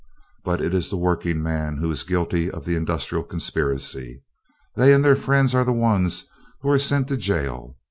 But 0.43 0.61
it 0.61 0.73
is 0.73 0.89
the 0.89 0.97
working 0.97 1.43
man 1.43 1.77
who 1.77 1.91
is 1.91 2.01
guilty 2.03 2.49
of 2.49 2.65
the 2.65 2.75
industrial 2.75 3.23
conspiracy. 3.23 4.23
They 4.75 4.95
and 4.95 5.05
their 5.05 5.15
friends 5.15 5.53
are 5.53 5.63
the 5.63 5.71
ones 5.73 6.25
who 6.61 6.71
are 6.71 6.79
sent 6.79 7.07
to 7.09 7.17
jail. 7.17 7.77